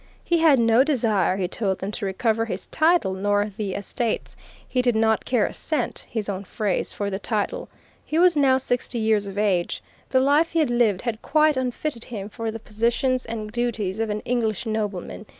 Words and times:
He 0.23 0.39
had 0.39 0.57
no 0.57 0.83
desire, 0.83 1.37
he 1.37 1.47
told 1.47 1.77
them, 1.77 1.91
to 1.91 2.07
recover 2.07 2.43
his 2.45 2.65
title, 2.65 3.13
nor 3.13 3.51
the 3.55 3.75
estates. 3.75 4.35
He 4.67 4.81
did 4.81 4.95
not 4.95 5.25
care 5.25 5.45
a 5.45 5.53
cent 5.53 6.07
his 6.09 6.27
own 6.27 6.43
phrase 6.43 6.91
for 6.91 7.11
the 7.11 7.19
title. 7.19 7.69
He 8.03 8.17
was 8.17 8.35
now 8.35 8.57
sixty 8.57 8.97
years 8.97 9.27
of 9.27 9.37
age. 9.37 9.83
The 10.09 10.19
life 10.19 10.49
he 10.53 10.57
had 10.57 10.71
lived 10.71 11.03
had 11.03 11.21
quite 11.21 11.55
unfitted 11.55 12.05
him 12.05 12.29
for 12.29 12.49
the 12.49 12.57
positions 12.57 13.27
and 13.27 13.51
duties 13.51 13.99
of 13.99 14.09
an 14.09 14.21
English 14.21 14.65
nobleman. 14.65 15.27